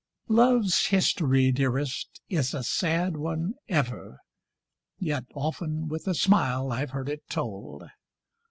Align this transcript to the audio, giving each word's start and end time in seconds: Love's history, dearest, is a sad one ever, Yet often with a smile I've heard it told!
Love's 0.29 0.87
history, 0.87 1.51
dearest, 1.51 2.21
is 2.27 2.55
a 2.55 2.63
sad 2.63 3.15
one 3.17 3.53
ever, 3.69 4.17
Yet 4.97 5.25
often 5.35 5.89
with 5.89 6.07
a 6.07 6.15
smile 6.15 6.71
I've 6.71 6.89
heard 6.89 7.07
it 7.07 7.29
told! 7.29 7.83